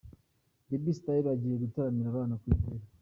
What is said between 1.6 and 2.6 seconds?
gutaramira abana kuri